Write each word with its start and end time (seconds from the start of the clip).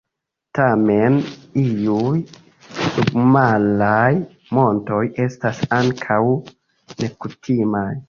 Tamen, 0.59 1.19
iuj 1.63 2.15
submaraj 2.79 4.09
montoj 4.61 5.05
estas 5.29 5.65
ankaŭ 5.81 6.23
nekutimaj. 7.01 7.91